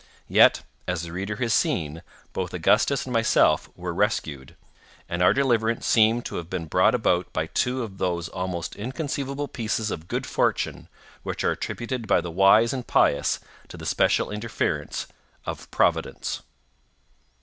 [0.27, 2.01] Yet, as the reader has seen,
[2.33, 4.55] both Augustus and myself were rescued;
[5.07, 9.47] and our deliverance seemed to have been brought about by two of those almost inconceivable
[9.47, 10.87] pieces of good fortune
[11.21, 15.05] which are attributed by the wise and pious to the special interference
[15.45, 16.41] of Providence.